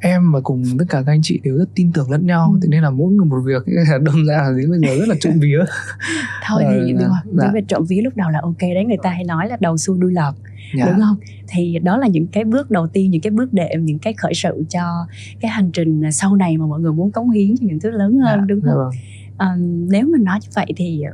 [0.00, 2.58] em và cùng tất cả các anh chị đều rất tin tưởng lẫn nhau ừ.
[2.62, 5.14] thế nên là mỗi người một việc đâm ra là đến bây giờ rất là
[5.20, 5.58] trộm vía
[6.46, 7.50] thôi thì được rồi dạ.
[7.54, 9.98] về trộm vía lúc đầu là ok đấy người ta hay nói là đầu xuôi
[10.00, 10.34] đuôi lọt
[10.78, 10.86] dạ.
[10.86, 11.16] đúng không
[11.48, 14.34] thì đó là những cái bước đầu tiên những cái bước đệm những cái khởi
[14.34, 15.06] sự cho
[15.40, 18.18] cái hành trình sau này mà mọi người muốn cống hiến cho những thứ lớn
[18.18, 18.44] hơn dạ.
[18.48, 18.98] đúng không dạ.
[19.36, 19.56] à,
[19.90, 21.04] nếu mình nói như vậy thì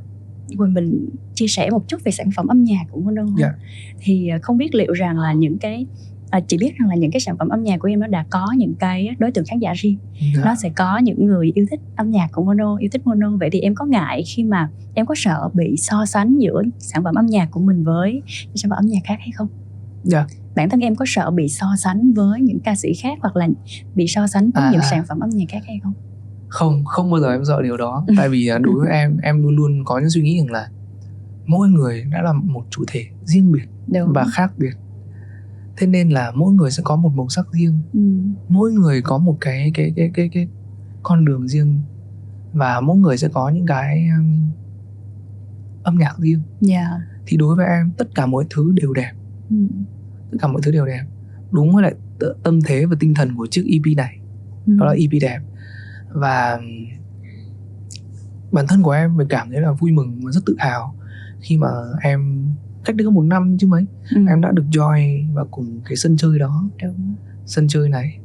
[0.59, 3.55] quỳnh mình chia sẻ một chút về sản phẩm âm nhạc của Mono yeah.
[4.01, 5.87] thì không biết liệu rằng là những cái
[6.31, 8.25] à, chị biết rằng là những cái sản phẩm âm nhạc của em nó đã
[8.31, 9.99] có những cái đối tượng khán giả riêng.
[10.37, 10.43] Dạ.
[10.45, 13.31] nó sẽ có những người yêu thích âm nhạc của mono yêu thích mono.
[13.41, 17.05] Vậy thì em có ngại khi mà em có sợ bị so sánh giữa sản
[17.05, 18.23] phẩm âm nhạc của mình với
[18.55, 19.49] sản phẩm âm nhạc khác hay không?
[20.05, 20.27] Dạ.
[20.57, 23.49] Bản thân em có sợ bị so sánh với những ca sĩ khác hoặc là
[23.95, 24.89] bị so sánh với À, những à.
[24.91, 25.93] sản phẩm âm nhạc khác hay không?
[26.49, 28.05] Không không bao giờ em sợ điều đó.
[28.17, 30.69] Tại vì à, đối với em em luôn luôn có những suy nghĩ rằng là
[31.47, 34.13] mỗi người đã là một chủ thể riêng biệt đúng.
[34.15, 34.73] và khác biệt
[35.77, 37.79] thế nên là mỗi người sẽ có một màu sắc riêng.
[37.93, 38.01] Ừ.
[38.49, 40.49] mỗi người có một cái cái cái cái cái
[41.03, 41.83] con đường riêng.
[42.53, 44.51] Và mỗi người sẽ có những cái um,
[45.83, 46.43] âm nhạc riêng.
[46.61, 46.91] Dạ.
[47.27, 49.13] Thì đối với em tất cả mọi thứ đều đẹp.
[49.51, 49.57] Ừ.
[50.31, 51.05] tất cả mọi thứ đều đẹp.
[51.51, 51.95] Đúng với lại
[52.43, 54.19] tâm thế và tinh thần của chiếc EP này.
[54.67, 54.77] Ừ.
[54.79, 55.41] đó là EP đẹp.
[56.13, 56.65] Và um,
[58.53, 60.95] bản thân của em mình cảm thấy là vui mừng và rất tự hào
[61.41, 61.69] khi mà
[62.01, 62.49] em
[62.87, 64.25] cách đây có một năm chứ mấy Ừ.
[64.29, 67.15] em đã được join vào cùng cái sân chơi đó đúng
[67.47, 68.19] sân chơi này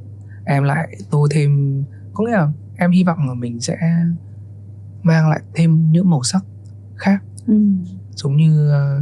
[0.46, 3.78] em lại tô thêm có nghĩa là em hy vọng là mình sẽ
[5.04, 6.44] mang lại thêm những màu sắc
[6.96, 7.54] khác ừ.
[8.16, 9.02] giống như ờ,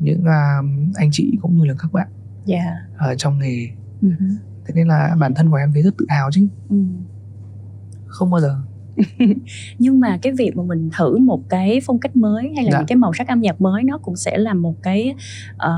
[0.00, 0.62] những ờ,
[0.94, 2.08] anh chị cũng như là các bạn
[2.44, 3.68] dạ ở trong nghề
[4.02, 4.08] ừ.
[4.66, 6.76] thế nên là bản thân của em thấy rất tự hào chứ Ừ.
[8.06, 8.62] không bao giờ
[9.78, 12.78] nhưng mà cái việc mà mình thử một cái phong cách mới hay là Dạ.
[12.78, 15.14] những cái màu sắc âm nhạc mới nó cũng sẽ là một cái
[15.56, 15.72] ờ,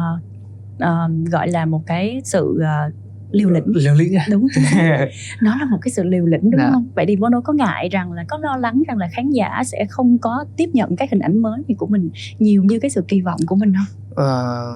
[0.79, 2.91] ờ, gọi là một cái sự ờ,
[3.31, 4.27] liều lĩnh liều lĩnh à?
[4.31, 4.47] đúng
[5.43, 6.71] nó là một cái sự liều lĩnh đúng Dạ.
[6.73, 9.63] không vậy thì Bono có ngại rằng là có lo lắng rằng là khán giả
[9.67, 13.05] sẽ không có tiếp nhận các hình ảnh mới của mình nhiều như cái sự
[13.09, 14.75] kỳ vọng của mình không Ờ,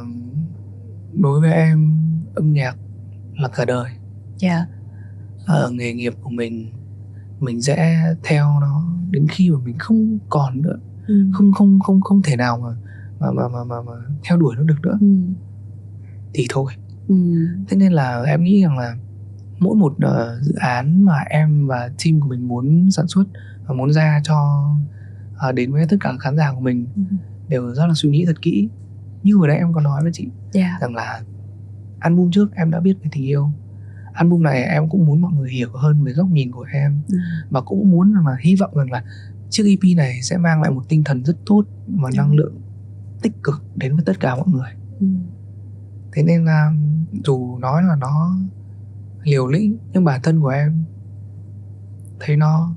[1.13, 1.93] đối với em
[2.35, 2.77] âm nhạc
[3.39, 3.91] là cả đời
[4.37, 4.67] dạ
[5.47, 6.67] ở nghề nghiệp của mình
[7.47, 11.31] mình sẽ theo nó đến khi mà mình không còn nữa ừ.
[11.33, 12.69] không không không không thể nào mà
[13.21, 13.93] mà mà mà, mà, mà
[14.29, 15.07] theo đuổi nó được nữa Ừ.
[16.35, 16.73] thì thôi
[17.09, 17.15] Ừ.
[17.69, 18.97] thế nên là em nghĩ rằng là
[19.59, 23.25] mỗi một ờ, dự án mà em và team của mình muốn sản xuất
[23.67, 24.69] và muốn ra cho
[25.37, 27.03] ờ, đến với tất cả khán giả của mình Ừ.
[27.49, 28.69] đều rất là suy nghĩ thật kỹ
[29.23, 31.23] như vừa nãy em có nói với chị dạ rằng là
[31.99, 33.51] album trước em đã biết về tình yêu
[34.17, 37.17] album này em cũng muốn mọi người hiểu hơn về góc nhìn của em Ừ.
[37.51, 39.05] và cũng muốn là hy vọng rằng là
[39.51, 42.55] chiếc EP này sẽ mang lại một tinh thần rất tốt và năng lượng
[43.23, 45.07] tích cực đến với tất cả mọi người Ừ.
[46.13, 46.73] thế nên là
[47.25, 48.37] dù nói là nó
[49.23, 50.85] liều lĩnh nhưng bản thân của em
[52.21, 52.75] thấy nó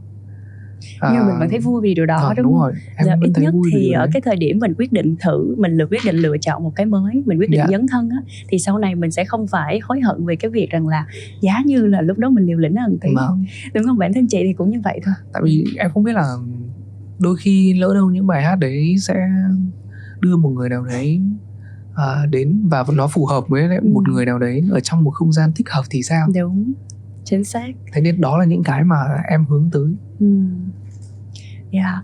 [1.01, 2.61] nhưng mà mình vẫn thấy vui vì điều đó ờ, đúng, đúng không?
[2.61, 2.71] rồi.
[2.95, 5.71] Em Dạ, vẫn ít nhất thì ở cái thời điểm mình quyết định thử mình
[5.77, 7.67] lựa quyết định lựa chọn một cái mới mình quyết định Dạ.
[7.71, 8.17] dấn thân á
[8.51, 11.05] thì sau này mình sẽ không phải hối hận về cái việc rằng là
[11.41, 13.45] giá như là lúc đó mình liều lĩnh hơn tí Vâng.
[13.73, 13.97] đúng không?
[13.97, 15.13] Bản thân chị thì cũng như vậy thôi.
[15.33, 16.35] Tại vì em không biết là
[17.19, 19.15] đôi khi lỡ đâu những bài hát đấy sẽ
[20.21, 21.21] đưa một người nào đấy
[21.93, 24.11] à, đến và nó phù hợp với lại một Ừ.
[24.13, 26.27] người nào đấy ở trong một không gian thích hợp thì sao?
[26.39, 26.73] Đúng
[27.29, 28.95] chính xác thế nên đó là những cái mà
[29.29, 30.27] em hướng tới ừ.
[31.71, 31.95] yeah.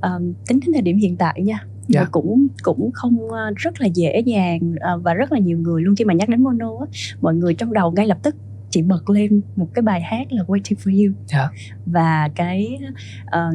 [0.00, 2.00] Ờm, tính đến thời điểm hiện tại nha Dạ.
[2.00, 5.82] và cũng cũng không ờ, rất là dễ dàng ờ, và rất là nhiều người
[5.82, 6.86] luôn khi mà nhắc đến mono á
[7.20, 8.36] mọi người trong đầu ngay lập tức
[8.70, 11.48] chỉ bật lên một cái bài hát là Waiting for You Dạ.
[11.86, 12.78] và cái
[13.26, 13.50] ờ,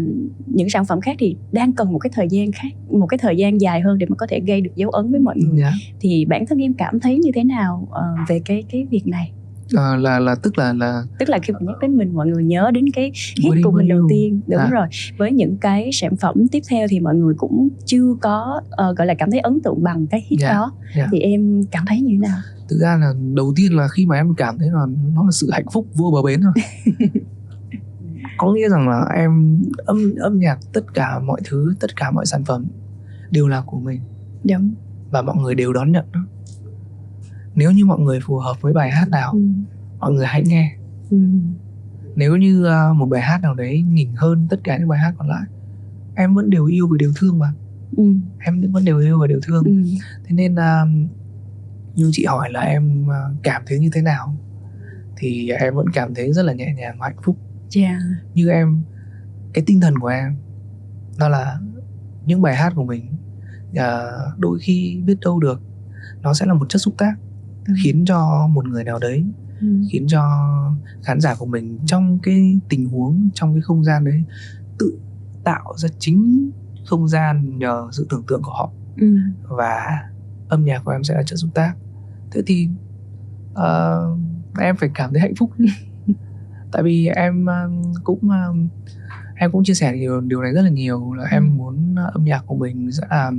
[0.47, 3.35] những sản phẩm khác thì đang cần một cái thời gian khác một cái thời
[3.37, 5.71] gian dài hơn để mà có thể gây được dấu ấn với mọi người dạ.
[5.99, 9.31] thì bản thân em cảm thấy như thế nào ờ, về cái cái việc này
[9.77, 12.43] à, là là tức là là tức là khi mà nhắc đến mình mọi người
[12.43, 13.11] nhớ đến cái
[13.43, 14.07] hit của mình đầu You.
[14.09, 14.41] tiên.
[14.47, 14.67] Đúng À.
[14.71, 14.87] rồi.
[15.17, 19.07] Với những cái sản phẩm tiếp theo thì mọi người cũng chưa có ờ, gọi
[19.07, 20.71] là cảm thấy ấn tượng bằng cái hit Dạ, đó.
[20.97, 21.07] Dạ.
[21.11, 22.37] thì em cảm thấy như thế nào?
[22.69, 25.49] Thực ra là đầu tiên là khi mà em cảm thấy là nó là sự
[25.51, 26.53] hạnh phúc vô bờ bến thôi.
[28.37, 32.25] Có nghĩa rằng là em âm âm nhạc tất cả mọi thứ tất cả mọi
[32.25, 32.65] sản phẩm
[33.31, 33.99] đều là của mình.
[34.43, 34.73] Đúng.
[35.11, 36.19] Và mọi người đều đón nhận nó
[37.55, 39.39] nếu như mọi người phù hợp với bài hát nào ừ.
[39.99, 40.75] mọi người hãy nghe
[41.09, 41.17] Ừ.
[42.15, 45.13] nếu như à, một bài hát nào đấy nhỉnh hơn tất cả những bài hát
[45.17, 45.43] còn lại
[46.15, 47.53] em vẫn đều yêu và đều thương mà
[47.97, 48.03] Ừ.
[48.39, 49.83] em vẫn đều yêu và đều thương Ừ.
[50.25, 50.85] thế nên à,
[51.95, 54.35] như chị hỏi là em à, cảm thấy như thế nào
[55.17, 57.37] thì em vẫn cảm thấy rất là nhẹ nhàng và hạnh phúc
[57.69, 57.99] Dạ.
[58.33, 58.81] như em
[59.53, 60.35] cái tinh thần của em
[61.19, 61.59] đó là
[62.25, 63.05] những bài hát của mình
[63.75, 64.01] à,
[64.37, 65.61] đôi khi biết đâu được
[66.21, 67.13] nó sẽ là một chất xúc tác
[67.67, 67.73] Ừ.
[67.83, 69.25] khiến cho một người nào đấy
[69.61, 69.67] Ừ.
[69.91, 70.21] khiến cho
[71.03, 74.23] khán giả của mình trong cái tình huống trong cái không gian đấy
[74.79, 74.99] tự
[75.43, 76.51] tạo ra chính
[76.85, 79.17] không gian nhờ sự tưởng tượng của họ Ừ.
[79.41, 80.01] và
[80.47, 81.73] âm nhạc của em sẽ là chất xúc tác
[82.31, 82.69] thế thì
[83.53, 84.01] ờ,
[84.59, 85.51] em phải cảm thấy hạnh phúc
[86.71, 87.69] tại vì em ờ,
[88.03, 88.53] cũng ờ,
[89.35, 91.27] em cũng chia sẻ điều điều này rất là nhiều là Ừ.
[91.31, 93.31] em muốn âm nhạc của mình sẽ là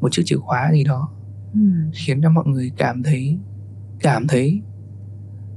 [0.00, 1.08] một chiếc chìa khóa gì đó
[1.56, 1.60] Ừ.
[1.94, 3.38] khiến cho mọi người cảm thấy
[4.00, 4.60] cảm thấy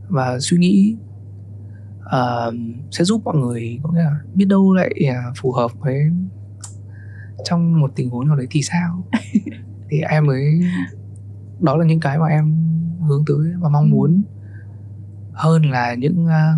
[0.08, 0.96] và suy nghĩ
[2.04, 2.54] ờ,
[2.92, 5.96] sẽ giúp mọi người có nghĩa là biết đâu lại à, phù hợp với
[7.44, 9.04] trong một tình huống nào đấy thì sao
[9.90, 10.62] thì em mới
[11.60, 12.56] đó là những cái mà em
[13.08, 13.90] hướng tới và mong Ừ.
[13.96, 14.22] muốn
[15.32, 16.54] hơn là những à,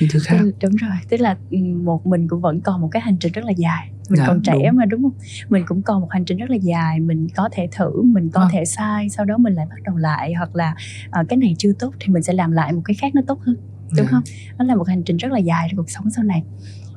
[0.00, 2.88] những thứ khác Tức- đúng rồi tức là ừ, một mình cũng vẫn còn một
[2.92, 4.76] cái hành trình rất là dài mình Dạ, còn trẻ đúng.
[4.76, 5.12] mà đúng không
[5.48, 8.40] mình cũng còn một hành trình rất là dài mình có thể thử mình có
[8.40, 8.48] Vâng.
[8.52, 10.74] thể sai sau đó mình lại bắt đầu lại hoặc là
[11.10, 13.38] ờ, cái này chưa tốt thì mình sẽ làm lại một cái khác nó tốt
[13.42, 13.56] hơn
[13.96, 14.10] đúng Dạ.
[14.10, 14.22] không
[14.58, 16.42] nó là một hành trình rất là dài trong cuộc sống sau này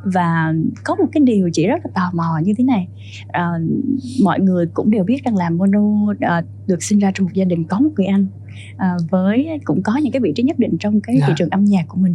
[0.05, 2.87] và có một cái điều chị rất là tò mò như thế này
[3.27, 3.51] à,
[4.23, 7.45] mọi người cũng đều biết rằng là mono à, được sinh ra trong một gia
[7.45, 8.27] đình có một người anh
[8.77, 11.25] à, với cũng có những cái vị trí nhất định trong cái Dạ.
[11.27, 12.13] thị trường âm nhạc của mình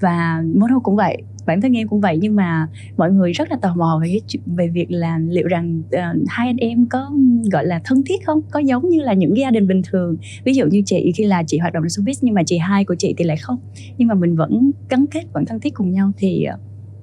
[0.00, 3.56] và mono cũng vậy bản thân em cũng vậy nhưng mà mọi người rất là
[3.62, 4.20] tò mò về cái
[4.56, 7.10] về việc là liệu rằng à, hai anh em có
[7.52, 8.40] gọi là thân thiết không?
[8.50, 10.16] Có giống như là những gia đình bình thường?
[10.44, 12.84] Ví dụ như chị khi là chị hoạt động trong showbiz nhưng mà chị hai
[12.84, 13.58] của chị thì lại không.
[13.98, 16.46] Nhưng mà mình vẫn gắn kết vẫn thân thiết cùng nhau thì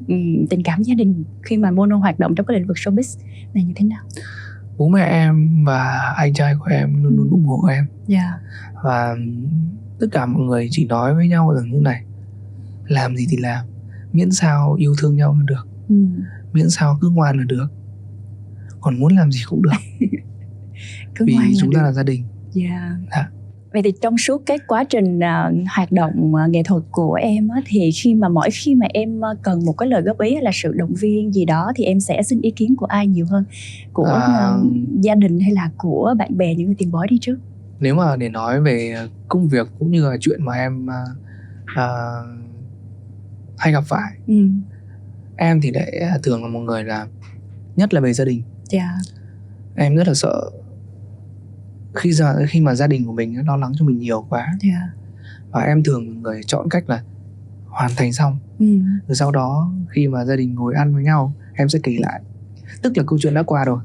[0.08, 3.20] ừm, tình cảm gia đình khi mà mono hoạt động trong cái lĩnh vực showbiz
[3.54, 4.04] này như thế nào?
[4.78, 7.32] Bố mẹ em và anh trai của em luôn luôn Ừ.
[7.32, 7.86] ủng hộ em.
[8.08, 8.34] Dạ.
[8.84, 9.16] Và
[10.00, 12.04] tất cả mọi người chỉ nói với nhau rằng như này
[12.88, 13.66] làm gì thì làm
[14.18, 15.68] miễn sao yêu thương nhau là được
[16.54, 17.68] miễn sao cứ ngoan là được
[18.82, 19.72] còn muốn làm gì cũng được
[21.16, 21.76] cứ vì ngoan chúng được.
[21.78, 22.98] ta là gia đình Dạ.
[23.12, 23.30] Dạ.
[23.74, 27.48] Vậy thì trong suốt cái quá trình à, hoạt động à, nghệ thuật của em
[27.48, 30.34] á, thì khi mà mỗi khi mà em à, cần một cái lời góp ý
[30.34, 33.08] hay là sự động viên gì đó thì em sẽ xin ý kiến của ai
[33.08, 33.44] nhiều hơn
[33.94, 34.20] của À.
[34.22, 34.58] à,
[35.02, 37.38] gia đình hay là của bạn bè những người tiền bối đi trước
[37.80, 38.96] nếu mà để nói về
[39.28, 41.04] công việc cũng như là chuyện mà em à,
[41.76, 41.88] à,
[43.58, 44.18] hay gặp phải.
[44.28, 44.48] Ừ.
[45.38, 47.08] em thì lại thường là một người là
[47.76, 48.44] nhất là về gia đình.
[48.70, 48.98] Dạ.
[49.76, 50.52] Em rất là sợ
[51.96, 54.58] khi giờ khi mà gia đình của mình lo lắng cho mình nhiều quá.
[54.64, 54.90] Dạ.
[55.52, 57.04] Và em thường là người chọn cách là
[57.68, 58.38] hoàn thành xong.
[58.60, 58.80] Ừ.
[59.08, 62.22] rồi sau đó khi mà gia đình ngồi ăn với nhau em sẽ kể lại.
[62.82, 63.80] Tức là câu chuyện đã qua rồi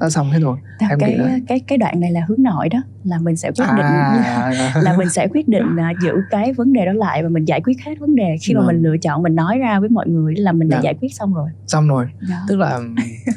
[0.00, 2.42] đã xong hết rồi Theo Em cái nghĩ là- cái cái đoạn này là hướng
[2.42, 6.12] nội đó là mình sẽ quyết định à, là mình sẽ quyết định à, giữ
[6.30, 8.66] cái vấn đề đó lại và mình giải quyết hết vấn đề khi mà Vâng.
[8.66, 10.82] mình lựa chọn mình nói ra với mọi người là mình đã Dạ.
[10.82, 12.36] giải quyết xong rồi xong rồi đó.
[12.48, 12.78] tức là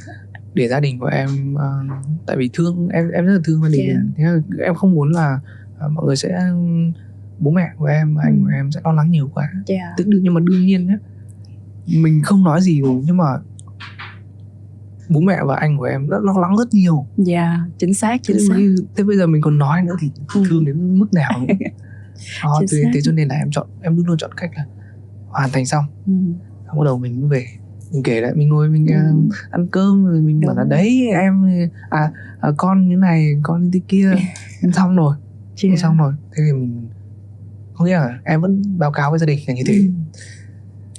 [0.54, 1.72] để gia đình của em ờ,
[2.26, 4.00] tại vì thương em em rất là thương gia đình Dạ.
[4.18, 5.40] thế là em không muốn là
[5.80, 6.40] ờ, mọi người sẽ
[7.40, 8.44] bố mẹ của em anh Ừ.
[8.44, 10.98] của em sẽ lo lắng nhiều quá dạ tức nhưng mà đương nhiên nhé
[11.88, 13.26] mình không nói gì nhưng mà
[15.14, 18.20] bố mẹ và anh của em rất lo lắng rất nhiều dạ chính xác thế,
[18.38, 20.44] chính xác như- thế bây giờ mình còn nói nữa thì Ừ.
[20.50, 21.54] thương đến mức nào nữa
[22.44, 22.90] đó, Chính thế, xác.
[22.94, 24.66] thế cho nên là em chọn em luôn luôn chọn cách là
[25.28, 26.14] hoàn thành xong ừ.
[26.68, 27.46] xong bắt đầu mình mới về
[27.92, 28.94] mình kể lại mình ngồi mình Ừ.
[28.94, 29.00] ờ,
[29.50, 31.46] ăn cơm rồi mình bảo là đấy em
[31.90, 34.12] à, à con như này con như thế kia
[34.74, 35.16] xong rồi
[35.64, 35.70] Dạ.
[35.78, 36.90] xong rồi thế thì mình
[37.74, 39.82] có nghĩa là em vẫn báo cáo với gia đình là như thế Ừ.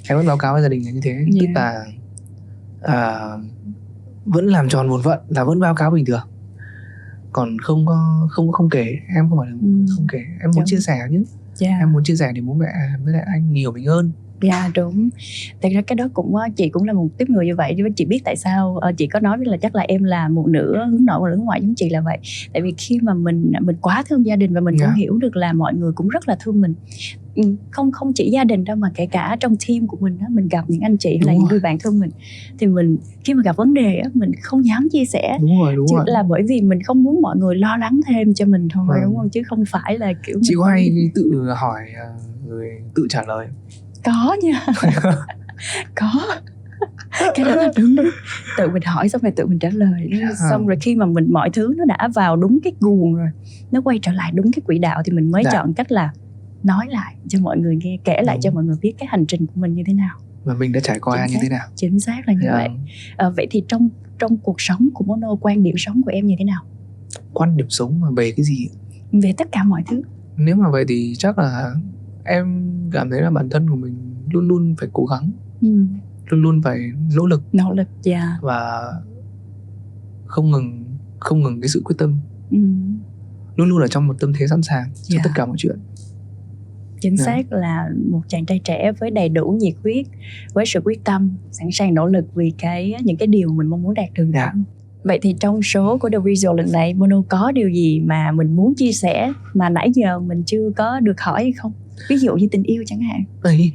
[0.09, 1.39] em vẫn báo cáo với gia đình là như thế Dạ.
[1.41, 1.85] tức là
[2.81, 3.19] à,
[4.25, 6.21] vẫn làm tròn bổn phận là vẫn báo cáo bình thường.
[7.31, 9.85] Còn không có không không kể em không phải là Ừ.
[9.97, 10.17] không kể.
[10.19, 10.65] Em muốn Đúng.
[10.65, 11.23] chia sẻ chứ
[11.55, 11.77] dạ.
[11.79, 12.67] Em muốn chia sẻ để bố mẹ
[13.03, 14.11] với lại anh hiểu mình hơn.
[14.41, 15.09] Dạ đúng.
[15.61, 17.83] Thật ra cái đó cũng ờ, chị cũng là một tiếp người như vậy chứ
[17.95, 20.47] chị biết tại sao ờ, chị có nói với là chắc là em là một
[20.47, 22.17] nửa hướng nội nửa hướng ngoại giống chị là vậy.
[22.53, 24.93] Tại vì khi mà mình mình quá thương gia đình và mình cũng Dạ.
[24.97, 26.73] hiểu được là mọi người cũng rất là thương mình
[27.71, 30.47] không không chỉ gia đình đâu mà kể cả trong team của mình đó mình
[30.47, 31.49] gặp những anh chị hay là Đúng những rồi.
[31.51, 32.09] người bạn thương mình.
[32.59, 35.37] Thì mình khi mà gặp vấn đề á mình không dám chia sẻ.
[35.41, 36.05] Đúng rồi đúng chứ rồi.
[36.07, 38.97] là bởi vì mình không muốn mọi người lo lắng thêm cho mình thôi Vâng.
[39.03, 39.29] đúng không?
[39.29, 42.09] Chứ không phải là kiểu chị có hay tự hỏi à,
[42.47, 42.65] rồi
[42.95, 43.47] tự trả lời.
[44.05, 44.65] Có nha.
[45.95, 46.09] Có.
[47.35, 47.95] Cái đó là đúng.
[47.95, 48.05] Đúng
[48.57, 50.09] tự mình hỏi xong rồi tự mình trả lời.
[50.21, 50.27] Dạ.
[50.49, 53.27] xong rồi khi mà mình mọi thứ nó đã vào đúng cái guồng rồi
[53.71, 55.49] nó quay trở lại đúng cái quỹ đạo thì mình mới Dạ.
[55.53, 56.11] chọn cách là
[56.63, 58.41] nói lại cho mọi người nghe kể lại Đúng.
[58.41, 60.79] cho mọi người biết cái hành trình của mình như thế nào và mình đã
[60.79, 61.39] trải qua Chính như xác.
[61.43, 62.51] thế nào chính xác là như Dạ.
[62.51, 62.69] vậy
[63.17, 66.35] à, vậy thì trong trong cuộc sống của mono quan điểm sống của em như
[66.39, 66.61] thế nào
[67.33, 68.67] quan điểm sống mà về cái gì
[69.11, 70.01] về tất cả mọi thứ
[70.37, 71.73] nếu mà vậy thì chắc là
[72.25, 75.85] em cảm thấy là bản thân của mình luôn luôn phải cố gắng ừ.
[76.29, 76.79] luôn luôn phải
[77.15, 78.91] nỗ lực nỗ lực dạ và
[80.25, 80.83] không ngừng
[81.19, 82.17] không ngừng cái sự quyết tâm
[82.51, 82.57] ừ.
[83.55, 85.21] luôn luôn ở trong một tâm thế sẵn sàng cho Dạ.
[85.23, 85.77] tất cả mọi chuyện
[87.03, 87.25] chính Dạ.
[87.25, 90.05] xác là một chàng trai trẻ với đầy đủ nhiệt huyết
[90.53, 93.83] với sự quyết tâm sẵn sàng nỗ lực vì cái những cái điều mình mong
[93.83, 94.25] muốn đạt được.
[94.33, 94.53] Dạ.
[95.03, 98.55] vậy thì trong số của The Visual lần này Mono có điều gì mà mình
[98.55, 101.71] muốn chia sẻ mà nãy giờ mình chưa có được hỏi hay không?
[102.09, 103.23] Ví dụ như tình yêu chẳng hạn.
[103.43, 103.71] Đấy,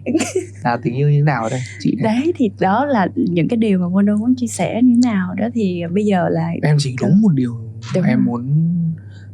[0.64, 1.97] là tình yêu như thế nào đây chị?
[2.03, 5.35] Đấy thì đó là những cái điều mà Mono muốn chia sẻ như thế nào
[5.35, 7.55] đó thì bây giờ là em chỉ đúng một điều
[7.95, 8.45] Đúng em muốn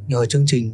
[0.08, 0.72] nhờ chương trình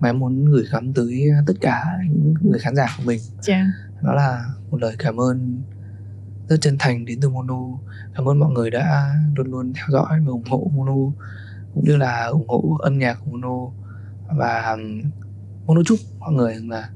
[0.00, 3.20] mà em muốn gửi gắm tới tất cả những người khán giả của mình.
[3.42, 3.66] Dạ.
[4.02, 5.62] đó là một lời cảm ơn
[6.48, 7.78] rất chân thành đến từ Mono
[8.14, 11.12] cảm ơn mọi người đã luôn luôn theo dõi và ủng hộ Mono
[11.74, 13.72] cũng như là ủng hộ âm nhạc của Mono
[14.38, 14.76] và
[15.66, 16.90] Mono chúc mọi người là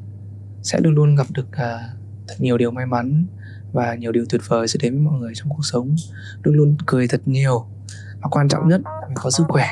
[0.63, 1.81] sẽ luôn luôn gặp được uh,
[2.29, 3.27] thật nhiều điều may mắn
[3.73, 5.97] và nhiều điều tuyệt vời sẽ đến với mọi người trong cuộc sống.
[6.43, 7.67] Luôn luôn cười thật nhiều.
[8.21, 9.67] Và quan trọng nhất là có sức khỏe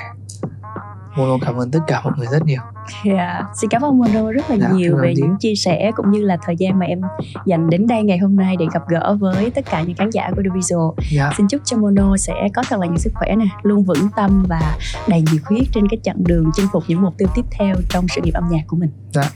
[1.16, 2.60] Mono cảm ơn tất cả mọi người rất nhiều
[3.04, 3.16] Yeah.
[3.16, 6.22] Dạ, xin cảm ơn Mono rất là dạ, nhiều về những chia sẻ cũng như
[6.22, 7.00] là thời gian mà em
[7.46, 10.30] dành đến đây ngày hôm nay để gặp gỡ với tất cả những khán giả
[10.36, 10.94] của The Visual.
[11.10, 11.32] Dạ.
[11.36, 14.44] Xin chúc cho Mono sẽ có thật là nhiều sức khỏe nè, luôn vững tâm
[14.48, 14.76] và
[15.08, 18.08] đầy nhiệt huyết trên cái chặng đường chinh phục những mục tiêu tiếp theo trong
[18.08, 18.90] sự nghiệp âm nhạc của mình.
[19.12, 19.30] Dạ.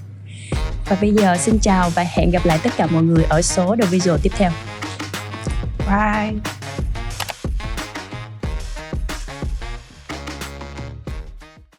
[0.89, 3.77] Và bây giờ xin chào và hẹn gặp lại tất cả mọi người ở số
[3.81, 4.51] The Visual tiếp theo.
[5.89, 6.33] Bye.